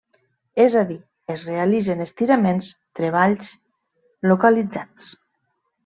[0.63, 0.97] És a dir,
[1.33, 3.55] es realitzen estiraments, treballs
[4.33, 5.11] localitzats.